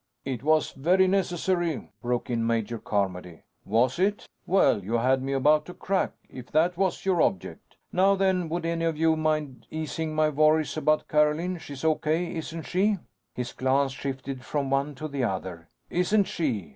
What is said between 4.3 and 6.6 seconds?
Well, you had me about to crack if